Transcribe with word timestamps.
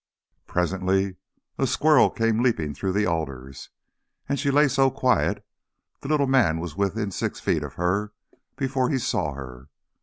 Presently 0.47 1.17
a 1.59 1.67
squirrel 1.67 2.09
came 2.09 2.41
leaping 2.41 2.73
through 2.73 2.93
the 2.93 3.05
alders, 3.05 3.69
and 4.27 4.39
she 4.39 4.49
lay 4.49 4.67
so 4.67 4.89
quiet 4.89 5.45
the 5.99 6.07
little 6.07 6.25
man 6.25 6.59
was 6.59 6.75
within 6.75 7.11
six 7.11 7.39
feet 7.39 7.61
of 7.61 7.75
her 7.75 8.11
before 8.55 8.89
he 8.89 8.97
saw 8.97 9.33
her. 9.33 9.69